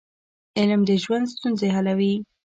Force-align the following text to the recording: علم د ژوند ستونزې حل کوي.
علم 0.57 0.81
د 0.89 0.91
ژوند 1.03 1.25
ستونزې 1.35 1.67
حل 1.75 1.87
کوي. 1.93 2.13